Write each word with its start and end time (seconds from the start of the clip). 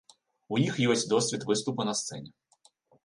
У 0.55 0.61
іх 0.67 0.79
ёсць 0.95 1.05
досвед 1.13 1.45
выступу 1.49 1.81
на 1.91 1.95
сцэне. 2.01 2.31